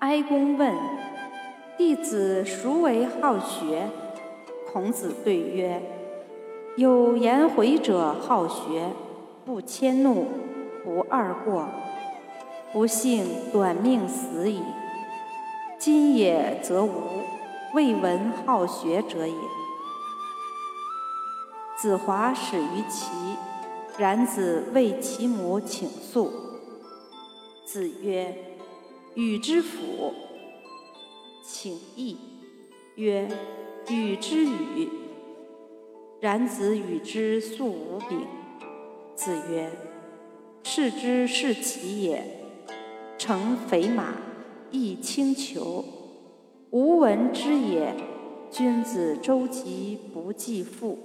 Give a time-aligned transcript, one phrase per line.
[0.00, 0.74] 哀公问
[1.78, 3.88] ：“弟子孰为好学？”
[4.70, 5.80] 孔子对曰
[6.76, 8.90] ：“有颜回者好学，
[9.46, 10.26] 不迁怒，
[10.84, 11.68] 不贰过。
[12.72, 14.60] 不幸短命死矣。
[15.78, 16.92] 今也则无，
[17.74, 19.34] 未闻好学者也。”
[21.80, 23.12] 子华始于齐，
[23.96, 26.32] 冉子为其母请诉。
[27.64, 28.34] 子曰
[29.14, 30.12] ：“与之辅。”
[31.44, 32.16] 请义
[32.96, 33.28] 曰。
[33.90, 34.88] 与之与，
[36.18, 38.26] 冉子与之素无柄。
[39.14, 39.70] 子曰
[40.64, 42.24] ：“是之是其也，
[43.18, 44.14] 乘肥马，
[44.70, 45.84] 亦轻裘，
[46.70, 47.94] 无闻之也。
[48.50, 50.98] 君子周疾不计父。”